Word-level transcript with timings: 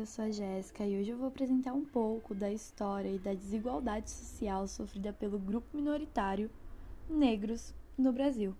eu 0.00 0.06
sou 0.06 0.24
a 0.24 0.30
Jéssica 0.30 0.82
e 0.86 0.98
hoje 0.98 1.10
eu 1.10 1.18
vou 1.18 1.28
apresentar 1.28 1.74
um 1.74 1.84
pouco 1.84 2.34
da 2.34 2.50
história 2.50 3.10
e 3.10 3.18
da 3.18 3.34
desigualdade 3.34 4.10
social 4.10 4.66
sofrida 4.66 5.12
pelo 5.12 5.38
grupo 5.38 5.76
minoritário 5.76 6.50
negros 7.06 7.74
no 7.98 8.10
Brasil. 8.10 8.54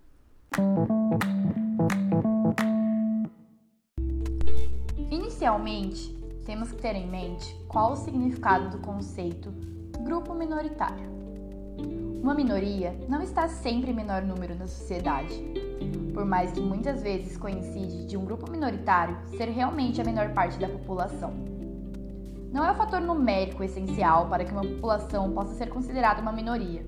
Inicialmente, 5.11 6.15
temos 6.45 6.73
que 6.73 6.83
ter 6.83 6.95
em 6.95 7.09
mente 7.09 7.57
qual 7.69 7.93
o 7.93 7.97
significado 7.97 8.77
do 8.77 8.85
conceito 8.85 9.51
grupo 10.03 10.35
minoritário. 10.35 11.09
Uma 12.23 12.35
minoria 12.35 12.93
não 13.09 13.23
está 13.23 13.49
sempre 13.49 13.93
em 13.93 13.95
menor 13.95 14.21
número 14.21 14.55
na 14.55 14.67
sociedade, 14.67 15.43
por 16.13 16.25
mais 16.25 16.53
que 16.53 16.61
muitas 16.61 17.03
vezes 17.03 17.37
coincide 17.37 18.07
de 18.07 18.17
um 18.17 18.25
grupo 18.25 18.51
minoritário 18.51 19.17
ser 19.37 19.49
realmente 19.49 20.01
a 20.01 20.05
menor 20.05 20.31
parte 20.31 20.59
da 20.59 20.69
população. 20.69 21.33
Não 22.53 22.65
é 22.65 22.73
o 22.73 22.75
fator 22.75 23.01
numérico 23.01 23.63
essencial 23.63 24.29
para 24.29 24.45
que 24.45 24.53
uma 24.53 24.65
população 24.65 25.31
possa 25.33 25.55
ser 25.55 25.69
considerada 25.69 26.21
uma 26.21 26.33
minoria. 26.33 26.85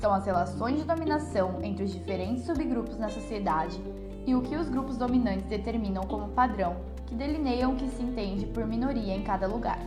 São 0.00 0.12
as 0.12 0.26
relações 0.26 0.78
de 0.78 0.84
dominação 0.84 1.60
entre 1.62 1.84
os 1.84 1.92
diferentes 1.92 2.44
subgrupos 2.44 2.98
na 2.98 3.08
sociedade 3.08 3.80
e 4.26 4.34
o 4.34 4.42
que 4.42 4.56
os 4.56 4.68
grupos 4.68 4.96
dominantes 4.96 5.46
determinam 5.46 6.02
como 6.04 6.30
padrão 6.30 6.76
que 7.06 7.14
delineiam 7.14 7.72
o 7.72 7.76
que 7.76 7.88
se 7.88 8.02
entende 8.02 8.46
por 8.46 8.66
minoria 8.66 9.14
em 9.14 9.22
cada 9.22 9.46
lugar. 9.46 9.78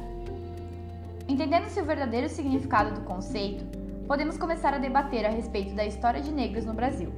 Entendendo-se 1.27 1.79
o 1.79 1.85
verdadeiro 1.85 2.27
significado 2.27 2.93
do 2.93 3.05
conceito, 3.05 3.65
podemos 4.07 4.37
começar 4.37 4.73
a 4.73 4.77
debater 4.77 5.25
a 5.25 5.29
respeito 5.29 5.73
da 5.73 5.85
história 5.85 6.21
de 6.21 6.31
negros 6.31 6.65
no 6.65 6.73
Brasil. 6.73 7.11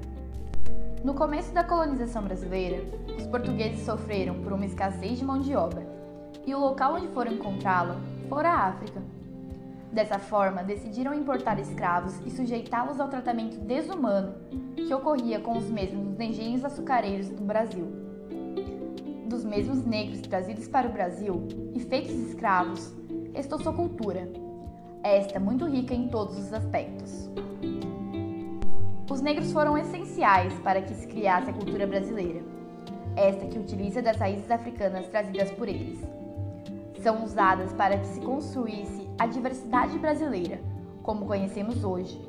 No 1.06 1.14
começo 1.14 1.54
da 1.54 1.64
colonização 1.64 2.24
brasileira, 2.24 2.84
os 3.16 3.28
portugueses 3.28 3.86
sofreram 3.86 4.42
por 4.42 4.52
uma 4.52 4.66
escassez 4.66 5.20
de 5.20 5.24
mão 5.24 5.40
de 5.40 5.56
obra, 5.56 5.86
e 6.44 6.56
o 6.56 6.60
local 6.60 6.96
onde 6.96 7.10
foram 7.10 7.32
encontrá-la 7.32 7.96
fora 8.28 8.50
a 8.50 8.70
África. 8.70 9.04
Dessa 9.92 10.18
forma, 10.18 10.64
decidiram 10.64 11.14
importar 11.14 11.60
escravos 11.60 12.20
e 12.26 12.32
sujeitá-los 12.32 13.00
ao 13.00 13.08
tratamento 13.08 13.56
desumano 13.60 14.34
que 14.76 14.92
ocorria 14.92 15.40
com 15.40 15.56
os 15.56 15.70
mesmos 15.70 16.08
nos 16.08 16.20
engenhos 16.20 16.66
açucareiros 16.66 17.30
do 17.30 17.44
Brasil. 17.44 17.86
Dos 19.28 19.46
mesmos 19.46 19.86
negros 19.86 20.22
trazidos 20.22 20.68
para 20.68 20.88
o 20.88 20.92
Brasil 20.92 21.48
e 21.76 21.82
feitos 21.82 22.16
escravos, 22.16 22.92
restou 23.32 23.60
sua 23.60 23.74
cultura, 23.74 24.28
esta 25.04 25.40
muito 25.40 25.66
rica 25.68 25.94
em 25.94 26.08
todos 26.08 26.36
os 26.36 26.52
aspectos. 26.52 27.30
Os 29.08 29.22
negros 29.22 29.52
foram 29.52 29.78
essenciais 29.78 30.52
para 30.60 30.82
que 30.82 30.96
se 30.96 31.06
criasse 31.06 31.52
a 31.52 31.54
cultura 31.54 31.86
brasileira, 31.86 32.42
esta 33.16 33.46
que 33.46 33.60
utiliza 33.60 34.02
das 34.02 34.18
raízes 34.18 34.50
africanas 34.50 35.08
trazidas 35.08 35.52
por 35.52 35.70
eles. 35.70 36.00
São 37.04 37.24
usadas 37.24 37.72
para 37.74 38.00
que 38.00 38.08
se 38.08 38.20
construísse 38.20 39.08
a 39.20 39.28
diversidade 39.28 40.00
brasileira, 40.00 40.60
como 41.04 41.28
conhecemos 41.28 41.84
hoje. 41.84 42.20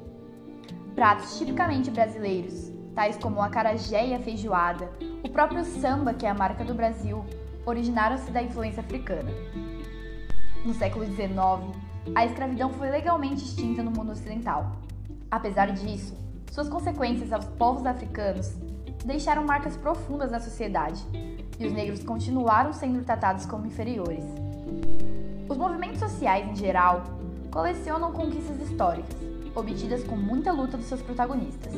Pratos 0.95 1.39
tipicamente 1.39 1.91
brasileiros, 1.91 2.71
tais 2.95 3.17
como 3.17 3.41
a 3.41 3.47
acarajé 3.47 4.09
e 4.09 4.15
a 4.15 4.21
feijoada, 4.21 4.91
o 5.25 5.31
próprio 5.31 5.65
samba, 5.65 6.13
que 6.13 6.27
é 6.27 6.29
a 6.29 6.35
marca 6.35 6.63
do 6.63 6.75
Brasil, 6.75 7.25
originaram-se 7.65 8.31
da 8.31 8.43
influência 8.43 8.81
africana. 8.81 9.31
No 10.63 10.75
século 10.75 11.07
XIX, 11.07 11.75
a 12.15 12.27
escravidão 12.27 12.69
foi 12.75 12.91
legalmente 12.91 13.45
extinta 13.45 13.83
no 13.83 13.91
mundo 13.91 14.13
ocidental. 14.13 14.77
Apesar 15.31 15.73
disso, 15.73 16.26
suas 16.57 16.71
consequências 16.71 17.35
aos 17.35 17.45
povos 17.45 17.85
africanos 17.85 18.55
deixaram 19.05 19.45
marcas 19.45 19.77
profundas 19.77 20.31
na 20.31 20.41
sociedade 20.41 21.05
e 21.59 21.67
os 21.67 21.73
negros 21.75 22.03
continuaram 22.03 22.73
sendo 22.73 23.05
tratados 23.05 23.45
como 23.45 23.67
inferiores. 23.67 24.25
Os 25.47 25.57
movimentos 25.59 26.01
sociais, 26.01 26.48
em 26.48 26.57
geral, 26.57 27.05
colecionam 27.51 28.11
conquistas 28.11 28.59
históricas, 28.59 29.19
obtidas 29.55 30.03
com 30.05 30.17
muita 30.17 30.51
luta 30.51 30.79
dos 30.79 30.86
seus 30.86 31.03
protagonistas. 31.03 31.75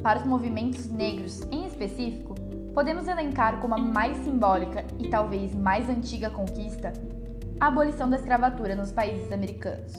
Para 0.00 0.20
os 0.20 0.26
movimentos 0.26 0.86
negros, 0.86 1.42
em 1.50 1.66
específico, 1.66 2.36
podemos 2.72 3.08
elencar 3.08 3.60
como 3.60 3.74
a 3.74 3.78
mais 3.78 4.16
simbólica 4.18 4.84
e 4.96 5.08
talvez 5.08 5.52
mais 5.56 5.90
antiga 5.90 6.30
conquista 6.30 6.92
a 7.58 7.66
abolição 7.66 8.08
da 8.08 8.16
escravatura 8.16 8.76
nos 8.76 8.92
países 8.92 9.32
americanos. 9.32 9.92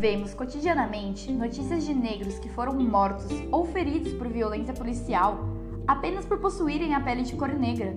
Vemos 0.00 0.32
cotidianamente 0.32 1.30
notícias 1.30 1.84
de 1.84 1.92
negros 1.92 2.38
que 2.38 2.48
foram 2.48 2.72
mortos 2.72 3.26
ou 3.52 3.66
feridos 3.66 4.14
por 4.14 4.28
violência 4.28 4.72
policial 4.72 5.40
apenas 5.86 6.24
por 6.24 6.38
possuírem 6.38 6.94
a 6.94 7.00
pele 7.02 7.20
de 7.20 7.36
cor 7.36 7.50
negra, 7.50 7.94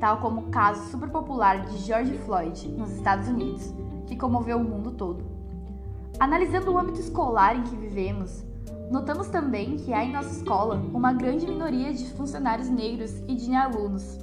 tal 0.00 0.20
como 0.20 0.40
o 0.40 0.48
caso 0.48 0.90
super 0.90 1.10
popular 1.10 1.66
de 1.66 1.76
George 1.80 2.16
Floyd 2.16 2.68
nos 2.68 2.92
Estados 2.92 3.28
Unidos, 3.28 3.74
que 4.06 4.16
comoveu 4.16 4.56
o 4.56 4.64
mundo 4.64 4.92
todo. 4.92 5.22
Analisando 6.18 6.72
o 6.72 6.78
âmbito 6.78 7.00
escolar 7.00 7.56
em 7.56 7.62
que 7.64 7.76
vivemos, 7.76 8.42
notamos 8.90 9.28
também 9.28 9.76
que 9.76 9.92
há 9.92 10.02
em 10.02 10.12
nossa 10.12 10.34
escola 10.34 10.76
uma 10.94 11.12
grande 11.12 11.46
minoria 11.46 11.92
de 11.92 12.06
funcionários 12.12 12.70
negros 12.70 13.22
e 13.28 13.34
de 13.34 13.54
alunos. 13.54 14.18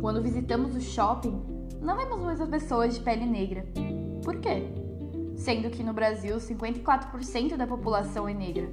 Quando 0.00 0.20
visitamos 0.20 0.74
o 0.74 0.80
shopping, 0.80 1.40
não 1.80 1.96
vemos 1.96 2.18
muitas 2.18 2.48
pessoas 2.48 2.96
de 2.96 3.00
pele 3.00 3.26
negra. 3.26 3.64
Por 4.24 4.40
quê? 4.40 4.85
Sendo 5.36 5.70
que 5.70 5.82
no 5.82 5.92
Brasil 5.92 6.36
54% 6.36 7.56
da 7.56 7.66
população 7.66 8.28
é 8.28 8.34
negra, 8.34 8.68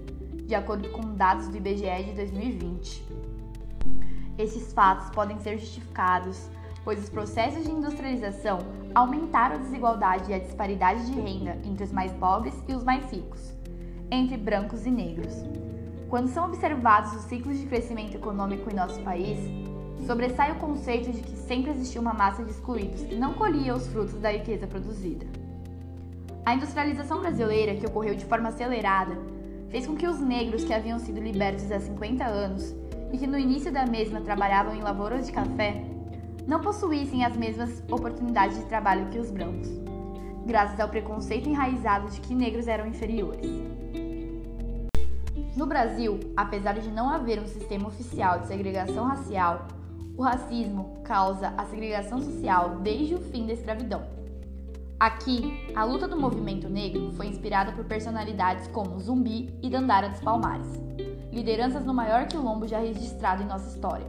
de 0.45 0.55
acordo 0.55 0.89
com 0.89 1.13
dados 1.13 1.47
do 1.47 1.57
IBGE 1.57 2.03
de 2.05 2.13
2020. 2.13 3.03
Esses 4.37 4.73
fatos 4.73 5.09
podem 5.11 5.37
ser 5.39 5.57
justificados, 5.57 6.49
pois 6.83 7.03
os 7.03 7.09
processos 7.09 7.63
de 7.63 7.71
industrialização 7.71 8.59
aumentaram 8.95 9.55
a 9.55 9.59
desigualdade 9.59 10.31
e 10.31 10.33
a 10.33 10.39
disparidade 10.39 11.05
de 11.05 11.19
renda 11.19 11.57
entre 11.63 11.83
os 11.83 11.91
mais 11.91 12.11
pobres 12.13 12.55
e 12.67 12.73
os 12.73 12.83
mais 12.83 13.11
ricos, 13.11 13.53
entre 14.09 14.37
brancos 14.37 14.85
e 14.85 14.89
negros. 14.89 15.33
Quando 16.09 16.29
são 16.29 16.45
observados 16.45 17.13
os 17.13 17.23
ciclos 17.23 17.57
de 17.57 17.65
crescimento 17.65 18.15
econômico 18.15 18.69
em 18.69 18.75
nosso 18.75 19.01
país, 19.01 19.37
sobressai 20.05 20.51
o 20.51 20.59
conceito 20.59 21.11
de 21.11 21.21
que 21.21 21.35
sempre 21.35 21.71
existiu 21.71 22.01
uma 22.01 22.13
massa 22.13 22.43
de 22.43 22.51
excluídos 22.51 23.03
que 23.03 23.15
não 23.15 23.33
colhia 23.33 23.75
os 23.75 23.87
frutos 23.87 24.19
da 24.19 24.31
riqueza 24.31 24.67
produzida. 24.67 25.42
A 26.45 26.53
industrialização 26.53 27.21
brasileira, 27.21 27.75
que 27.75 27.85
ocorreu 27.85 28.15
de 28.15 28.25
forma 28.25 28.49
acelerada, 28.49 29.17
fez 29.69 29.87
com 29.87 29.95
que 29.95 30.05
os 30.05 30.19
negros 30.19 30.65
que 30.65 30.73
haviam 30.73 30.99
sido 30.99 31.21
libertos 31.21 31.71
há 31.71 31.79
50 31.79 32.25
anos 32.25 32.75
e 33.13 33.17
que 33.17 33.25
no 33.25 33.39
início 33.39 33.71
da 33.71 33.85
mesma 33.85 34.19
trabalhavam 34.19 34.75
em 34.75 34.81
lavouras 34.81 35.25
de 35.25 35.31
café, 35.31 35.85
não 36.45 36.59
possuíssem 36.59 37.23
as 37.23 37.37
mesmas 37.37 37.81
oportunidades 37.89 38.57
de 38.57 38.65
trabalho 38.65 39.09
que 39.09 39.19
os 39.19 39.31
brancos, 39.31 39.69
graças 40.45 40.77
ao 40.81 40.89
preconceito 40.89 41.47
enraizado 41.47 42.09
de 42.09 42.19
que 42.19 42.35
negros 42.35 42.67
eram 42.67 42.87
inferiores. 42.87 43.49
No 45.55 45.65
Brasil, 45.65 46.19
apesar 46.35 46.73
de 46.73 46.89
não 46.89 47.09
haver 47.09 47.39
um 47.39 47.47
sistema 47.47 47.87
oficial 47.87 48.39
de 48.39 48.47
segregação 48.47 49.05
racial, 49.05 49.67
o 50.17 50.21
racismo 50.21 50.97
causa 51.05 51.53
a 51.57 51.65
segregação 51.65 52.19
social 52.19 52.79
desde 52.81 53.15
o 53.15 53.19
fim 53.19 53.47
da 53.47 53.53
escravidão. 53.53 54.12
Aqui, 55.03 55.69
a 55.75 55.83
luta 55.83 56.07
do 56.07 56.17
movimento 56.17 56.69
negro 56.69 57.11
foi 57.11 57.27
inspirada 57.27 57.73
por 57.73 57.83
personalidades 57.83 58.67
como 58.69 58.97
Zumbi 59.01 59.53
e 59.61 59.69
Dandara 59.69 60.07
dos 60.07 60.21
Palmares, 60.21 60.81
lideranças 61.29 61.83
no 61.83 61.93
maior 61.93 62.25
quilombo 62.25 62.65
já 62.65 62.79
registrado 62.79 63.43
em 63.43 63.45
nossa 63.45 63.67
história. 63.67 64.07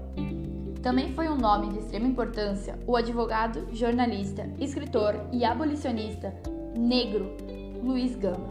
Também 0.85 1.13
foi 1.13 1.29
um 1.29 1.35
nome 1.35 1.71
de 1.71 1.81
extrema 1.81 2.07
importância 2.07 2.79
o 2.87 2.95
advogado, 2.95 3.67
jornalista, 3.73 4.49
escritor 4.61 5.21
e 5.33 5.45
abolicionista 5.45 6.33
negro 6.77 7.29
Luiz 7.83 8.15
Gama. 8.15 8.47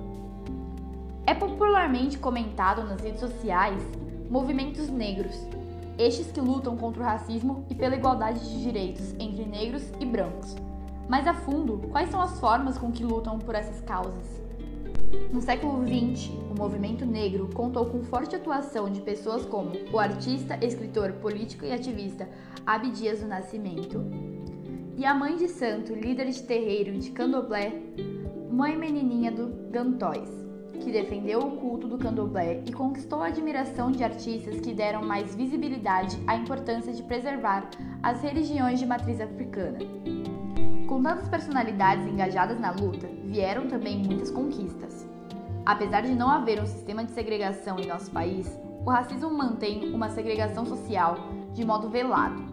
É 1.25 1.33
popularmente 1.33 2.17
comentado 2.17 2.83
nas 2.83 2.99
redes 2.99 3.21
sociais 3.21 3.81
movimentos 4.29 4.89
negros, 4.89 5.47
estes 5.97 6.29
que 6.29 6.41
lutam 6.41 6.75
contra 6.75 7.03
o 7.03 7.05
racismo 7.05 7.65
e 7.69 7.73
pela 7.73 7.95
igualdade 7.95 8.41
de 8.41 8.61
direitos 8.61 9.15
entre 9.17 9.45
negros 9.45 9.89
e 9.97 10.05
brancos 10.05 10.57
mais 11.07 11.27
a 11.27 11.33
fundo, 11.33 11.87
quais 11.89 12.09
são 12.09 12.21
as 12.21 12.39
formas 12.39 12.77
com 12.77 12.91
que 12.91 13.03
lutam 13.03 13.39
por 13.39 13.55
essas 13.55 13.81
causas? 13.81 14.41
No 15.31 15.41
século 15.41 15.85
XX, 15.85 16.31
o 16.49 16.55
movimento 16.57 17.05
negro 17.05 17.49
contou 17.53 17.85
com 17.85 18.03
forte 18.03 18.35
atuação 18.35 18.89
de 18.89 19.01
pessoas 19.01 19.45
como 19.45 19.71
o 19.91 19.99
artista, 19.99 20.57
escritor, 20.61 21.13
político 21.13 21.65
e 21.65 21.71
ativista 21.71 22.27
Abdias 22.65 23.19
do 23.19 23.27
Nascimento 23.27 24.03
e 24.97 25.05
a 25.05 25.13
mãe 25.13 25.35
de 25.35 25.47
santo, 25.47 25.93
líder 25.93 26.29
de 26.29 26.43
terreiro 26.43 26.97
de 26.97 27.09
candomblé, 27.11 27.73
mãe 28.51 28.77
menininha 28.77 29.31
do 29.31 29.47
Gantóis, 29.71 30.29
que 30.73 30.91
defendeu 30.91 31.39
o 31.39 31.57
culto 31.57 31.87
do 31.87 31.97
candomblé 31.97 32.61
e 32.65 32.71
conquistou 32.71 33.21
a 33.21 33.27
admiração 33.27 33.91
de 33.91 34.03
artistas 34.03 34.59
que 34.59 34.73
deram 34.73 35.03
mais 35.03 35.35
visibilidade 35.35 36.17
à 36.27 36.35
importância 36.35 36.93
de 36.93 37.01
preservar 37.03 37.69
as 38.03 38.21
religiões 38.21 38.79
de 38.79 38.85
matriz 38.85 39.19
africana. 39.19 39.79
Com 40.93 41.01
tantas 41.01 41.27
personalidades 41.27 42.05
engajadas 42.05 42.59
na 42.59 42.69
luta, 42.69 43.09
vieram 43.23 43.67
também 43.67 43.97
muitas 43.97 44.29
conquistas. 44.29 45.07
Apesar 45.65 46.01
de 46.01 46.13
não 46.13 46.29
haver 46.29 46.61
um 46.61 46.67
sistema 46.67 47.03
de 47.03 47.09
segregação 47.13 47.79
em 47.79 47.87
nosso 47.87 48.11
país, 48.11 48.47
o 48.85 48.91
racismo 48.91 49.33
mantém 49.33 49.91
uma 49.91 50.11
segregação 50.11 50.67
social 50.67 51.15
de 51.51 51.65
modo 51.65 51.89
velado. 51.89 52.43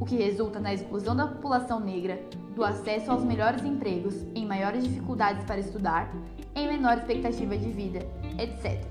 o 0.00 0.06
que 0.06 0.16
resulta 0.16 0.58
na 0.58 0.72
exclusão 0.72 1.14
da 1.14 1.26
população 1.26 1.78
negra 1.78 2.18
do 2.54 2.64
acesso 2.64 3.10
aos 3.12 3.22
melhores 3.22 3.62
empregos, 3.62 4.14
em 4.34 4.46
maiores 4.46 4.82
dificuldades 4.82 5.44
para 5.44 5.60
estudar, 5.60 6.10
em 6.54 6.66
menor 6.66 6.96
expectativa 6.96 7.56
de 7.56 7.70
vida, 7.70 7.98
etc. 8.38 8.82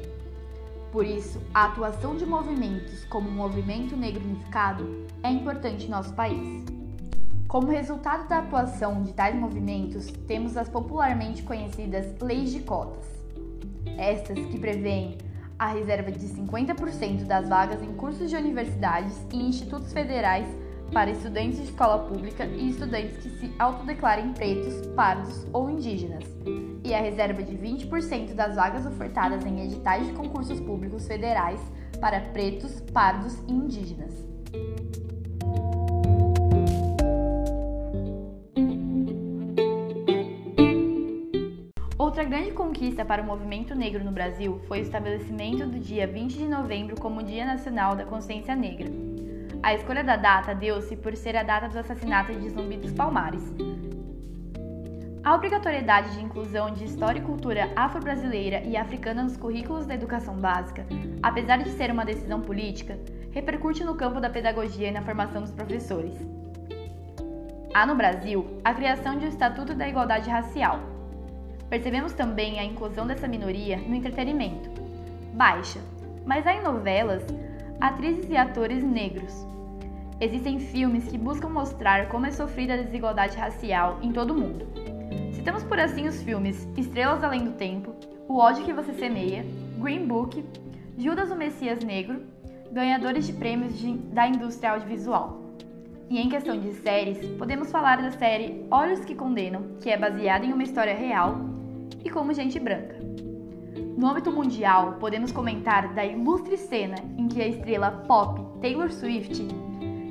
Por 0.91 1.03
isso, 1.03 1.41
a 1.51 1.65
atuação 1.65 2.15
de 2.15 2.27
movimentos 2.27 3.03
como 3.05 3.27
o 3.27 3.31
Movimento 3.31 3.97
Negro 3.97 4.23
Unificado 4.23 5.07
é 5.23 5.31
importante 5.31 5.87
em 5.87 5.89
nosso 5.89 6.13
país. 6.13 6.82
Como 7.53 7.69
resultado 7.69 8.27
da 8.27 8.39
atuação 8.39 9.03
de 9.03 9.13
tais 9.13 9.35
movimentos, 9.35 10.07
temos 10.25 10.57
as 10.57 10.67
popularmente 10.67 11.43
conhecidas 11.43 12.19
leis 12.19 12.51
de 12.51 12.61
cotas. 12.61 13.05
Estas 13.95 14.39
que 14.47 14.57
prevêem 14.57 15.19
a 15.59 15.67
reserva 15.67 16.11
de 16.11 16.27
50% 16.29 17.25
das 17.25 17.47
vagas 17.47 17.83
em 17.83 17.93
cursos 17.93 18.31
de 18.31 18.35
universidades 18.35 19.15
e 19.31 19.37
institutos 19.37 19.93
federais 19.93 20.47
para 20.91 21.11
estudantes 21.11 21.57
de 21.57 21.65
escola 21.65 21.99
pública 22.07 22.43
e 22.43 22.71
estudantes 22.71 23.17
que 23.17 23.29
se 23.29 23.53
autodeclarem 23.59 24.33
pretos, 24.33 24.87
pardos 24.95 25.45
ou 25.53 25.69
indígenas, 25.69 26.23
e 26.83 26.91
a 26.91 27.01
reserva 27.01 27.43
de 27.43 27.55
20% 27.55 28.33
das 28.33 28.55
vagas 28.55 28.83
ofertadas 28.87 29.45
em 29.45 29.61
editais 29.61 30.07
de 30.07 30.13
concursos 30.13 30.59
públicos 30.59 31.05
federais 31.05 31.61
para 32.01 32.19
pretos, 32.19 32.81
pardos 32.91 33.37
e 33.47 33.51
indígenas. 33.51 34.11
Outra 42.13 42.25
grande 42.25 42.51
conquista 42.51 43.03
para 43.03 43.23
o 43.23 43.25
movimento 43.25 43.73
negro 43.73 44.03
no 44.03 44.11
Brasil 44.11 44.61
foi 44.67 44.81
o 44.81 44.83
estabelecimento 44.83 45.65
do 45.65 45.79
dia 45.79 46.05
20 46.05 46.37
de 46.37 46.47
novembro 46.47 46.95
como 47.01 47.23
Dia 47.23 47.43
Nacional 47.43 47.95
da 47.95 48.05
Consciência 48.05 48.55
Negra. 48.55 48.87
A 49.63 49.73
escolha 49.73 50.03
da 50.03 50.15
data 50.15 50.53
deu-se 50.53 50.95
por 50.95 51.15
ser 51.15 51.35
a 51.35 51.41
data 51.41 51.67
do 51.69 51.79
assassinato 51.79 52.31
de 52.31 52.51
Zumbi 52.51 52.77
dos 52.77 52.93
Palmares. 52.93 53.41
A 55.23 55.33
obrigatoriedade 55.33 56.13
de 56.13 56.23
inclusão 56.23 56.69
de 56.69 56.83
história 56.83 57.17
e 57.17 57.23
cultura 57.23 57.71
afro-brasileira 57.75 58.61
e 58.61 58.77
africana 58.77 59.23
nos 59.23 59.35
currículos 59.35 59.87
da 59.87 59.95
educação 59.95 60.35
básica, 60.35 60.85
apesar 61.23 61.63
de 61.63 61.71
ser 61.71 61.89
uma 61.89 62.05
decisão 62.05 62.41
política, 62.41 62.95
repercute 63.31 63.83
no 63.83 63.95
campo 63.95 64.21
da 64.21 64.29
pedagogia 64.29 64.89
e 64.89 64.91
na 64.91 65.01
formação 65.01 65.41
dos 65.41 65.49
professores. 65.49 66.13
Há 67.73 67.87
no 67.87 67.95
Brasil 67.95 68.61
a 68.63 68.71
criação 68.71 69.17
de 69.17 69.25
um 69.25 69.29
Estatuto 69.29 69.73
da 69.73 69.89
Igualdade 69.89 70.29
Racial, 70.29 70.92
Percebemos 71.69 72.13
também 72.13 72.59
a 72.59 72.63
inclusão 72.63 73.07
dessa 73.07 73.27
minoria 73.27 73.77
no 73.77 73.95
entretenimento. 73.95 74.69
Baixa, 75.33 75.79
mas 76.25 76.45
há 76.45 76.53
em 76.53 76.63
novelas 76.63 77.23
atrizes 77.79 78.29
e 78.29 78.37
atores 78.37 78.83
negros. 78.83 79.45
Existem 80.19 80.59
filmes 80.59 81.07
que 81.07 81.17
buscam 81.17 81.49
mostrar 81.49 82.07
como 82.07 82.25
é 82.25 82.31
sofrida 82.31 82.75
a 82.75 82.81
desigualdade 82.81 83.37
racial 83.37 83.99
em 84.01 84.11
todo 84.11 84.31
o 84.31 84.39
mundo. 84.39 84.67
Citamos 85.33 85.63
por 85.63 85.79
assim 85.79 86.07
os 86.07 86.21
filmes 86.21 86.67
Estrelas 86.77 87.23
Além 87.23 87.43
do 87.43 87.51
Tempo, 87.51 87.93
O 88.27 88.37
ódio 88.37 88.63
que 88.63 88.71
você 88.71 88.93
semeia, 88.93 89.45
Green 89.77 90.07
Book, 90.07 90.43
Judas 90.97 91.29
o 91.29 91.35
Messias 91.35 91.83
Negro, 91.83 92.21
ganhadores 92.71 93.27
de 93.27 93.33
prêmios 93.33 93.77
de, 93.77 93.97
da 93.97 94.25
indústria 94.27 94.71
audiovisual. 94.71 95.41
E 96.09 96.19
em 96.19 96.29
questão 96.29 96.57
de 96.57 96.71
séries, 96.73 97.17
podemos 97.37 97.69
falar 97.69 98.01
da 98.01 98.11
série 98.11 98.65
Olhos 98.71 99.03
que 99.03 99.15
Condenam, 99.15 99.75
que 99.81 99.89
é 99.89 99.97
baseada 99.97 100.45
em 100.45 100.53
uma 100.53 100.63
história 100.63 100.95
real 100.95 101.52
e 102.03 102.09
como 102.09 102.33
gente 102.33 102.59
branca. 102.59 102.97
No 103.97 104.09
âmbito 104.09 104.31
mundial, 104.31 104.97
podemos 104.99 105.31
comentar 105.31 105.93
da 105.93 106.05
ilustre 106.05 106.57
cena 106.57 106.95
em 107.17 107.27
que 107.27 107.41
a 107.41 107.47
estrela 107.47 107.91
pop 108.07 108.59
Taylor 108.59 108.91
Swift 108.91 109.45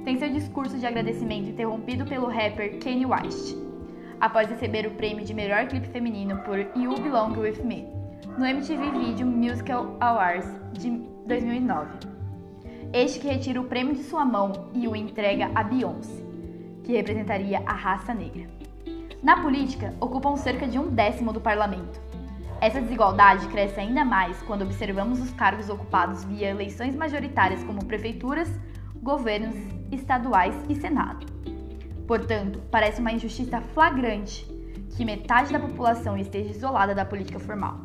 tem 0.05 0.19
seu 0.19 0.31
discurso 0.31 0.79
de 0.79 0.87
agradecimento 0.87 1.51
interrompido 1.51 2.05
pelo 2.05 2.29
rapper 2.29 2.79
Kanye 2.79 3.07
West, 3.07 3.57
após 4.21 4.49
receber 4.49 4.87
o 4.87 4.93
prêmio 4.93 5.25
de 5.25 5.35
melhor 5.35 5.67
clipe 5.67 5.89
feminino 5.89 6.39
por 6.39 6.59
You 6.59 6.95
Belong 7.03 7.39
With 7.39 7.63
Me, 7.65 7.87
no 8.39 8.47
MTV 8.47 8.91
Video 8.93 9.27
Musical 9.27 9.97
Awards 10.01 10.49
de 10.73 10.91
2009. 11.27 11.99
Este 12.93 13.21
que 13.21 13.29
retira 13.29 13.61
o 13.61 13.65
prêmio 13.65 13.95
de 13.95 14.03
sua 14.03 14.25
mão 14.25 14.71
e 14.75 14.87
o 14.87 14.95
entrega 14.95 15.51
a 15.55 15.63
Beyoncé, 15.63 16.23
que 16.85 16.93
representaria 16.93 17.63
a 17.67 17.73
raça 17.73 18.13
negra. 18.13 18.62
Na 19.23 19.41
política, 19.41 19.95
ocupam 20.01 20.37
cerca 20.37 20.67
de 20.67 20.81
um 20.81 20.89
décimo 20.89 21.33
do 21.33 21.41
parlamento. 21.41 22.01
Essa 22.61 22.81
desigualdade 22.81 23.47
cresce 23.47 23.79
ainda 23.79 24.05
mais 24.05 24.43
quando 24.43 24.63
observamos 24.63 25.21
os 25.21 25.31
cargos 25.31 25.69
ocupados 25.69 26.25
via 26.25 26.51
eleições 26.51 26.97
majoritárias 26.97 27.63
como 27.63 27.85
prefeituras, 27.85 28.51
governos 29.01 29.55
estaduais 29.93 30.57
e 30.69 30.75
Senado. 30.75 31.25
Portanto, 32.05 32.61
parece 32.69 33.01
uma 33.01 33.13
injustiça 33.13 33.61
flagrante 33.61 34.45
que 34.97 35.05
metade 35.05 35.53
da 35.53 35.61
população 35.61 36.19
esteja 36.19 36.51
isolada 36.51 36.93
da 36.93 37.05
política 37.05 37.39
formal. 37.39 37.77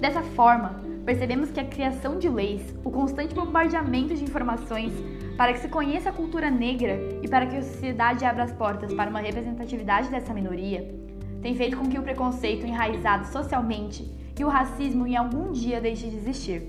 Dessa 0.00 0.22
forma, 0.22 0.80
percebemos 1.06 1.50
que 1.50 1.60
a 1.60 1.64
criação 1.64 2.18
de 2.18 2.28
leis, 2.28 2.74
o 2.84 2.90
constante 2.90 3.34
bombardeamento 3.34 4.14
de 4.14 4.22
informações 4.22 4.92
para 5.36 5.52
que 5.52 5.60
se 5.60 5.68
conheça 5.68 6.10
a 6.10 6.12
cultura 6.12 6.50
negra 6.50 6.98
e 7.22 7.28
para 7.28 7.46
que 7.46 7.56
a 7.56 7.62
sociedade 7.62 8.24
abra 8.24 8.44
as 8.44 8.52
portas 8.52 8.92
para 8.94 9.10
uma 9.10 9.20
representatividade 9.20 10.08
dessa 10.08 10.34
minoria, 10.34 10.94
tem 11.40 11.54
feito 11.54 11.76
com 11.76 11.88
que 11.88 11.98
o 11.98 12.02
preconceito 12.02 12.66
enraizado 12.66 13.26
socialmente 13.26 14.10
e 14.38 14.44
o 14.44 14.48
racismo 14.48 15.06
em 15.06 15.16
algum 15.16 15.52
dia 15.52 15.80
deixe 15.80 16.08
de 16.08 16.16
existir. 16.16 16.62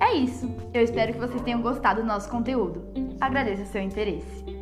É 0.00 0.14
isso. 0.14 0.48
Eu 0.72 0.82
espero 0.82 1.12
que 1.12 1.18
vocês 1.18 1.42
tenham 1.42 1.60
gostado 1.60 2.00
do 2.00 2.06
nosso 2.06 2.30
conteúdo. 2.30 2.84
Agradeço 3.20 3.62
o 3.62 3.66
seu 3.66 3.82
interesse. 3.82 4.57